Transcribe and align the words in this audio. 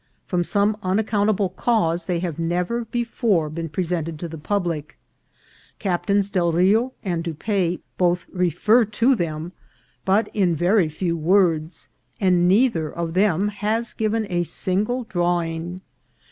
From 0.25 0.43
some 0.43 0.75
unaccountable 0.81 1.49
cause 1.49 2.05
they 2.05 2.17
have 2.21 2.39
never 2.39 2.85
before 2.85 3.51
been 3.51 3.69
presented 3.69 4.17
to 4.17 4.27
the 4.27 4.39
public. 4.39 4.97
Captains 5.77 6.31
Del 6.31 6.51
Rio 6.51 6.93
and 7.03 7.23
Dupaix 7.23 7.79
both 7.99 8.25
refer 8.33 8.83
to 8.83 9.13
them, 9.13 9.51
but 10.03 10.27
in 10.33 10.55
very 10.55 10.89
few 10.89 11.15
words, 11.15 11.87
and 12.19 12.47
neither 12.47 12.91
of 12.91 13.13
them 13.13 13.49
has 13.49 13.93
given 13.93 14.25
a 14.27 14.41
single 14.41 15.03
draw 15.03 15.43
ing. 15.43 15.81